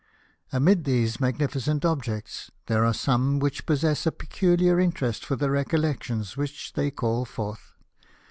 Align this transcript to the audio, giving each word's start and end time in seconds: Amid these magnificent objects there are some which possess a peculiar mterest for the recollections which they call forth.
Amid 0.51 0.85
these 0.85 1.19
magnificent 1.19 1.85
objects 1.85 2.49
there 2.65 2.83
are 2.83 2.91
some 2.91 3.37
which 3.37 3.67
possess 3.67 4.07
a 4.07 4.11
peculiar 4.11 4.75
mterest 4.75 5.23
for 5.23 5.35
the 5.35 5.51
recollections 5.51 6.35
which 6.35 6.73
they 6.73 6.89
call 6.89 7.23
forth. 7.23 7.75